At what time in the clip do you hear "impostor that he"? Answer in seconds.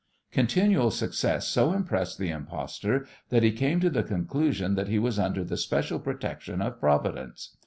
2.31-3.51